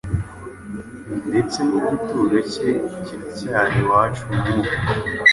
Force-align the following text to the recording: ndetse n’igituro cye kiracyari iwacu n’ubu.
ndetse 1.29 1.57
n’igituro 1.67 2.37
cye 2.51 2.69
kiracyari 3.05 3.73
iwacu 3.81 4.23
n’ubu. 4.43 4.71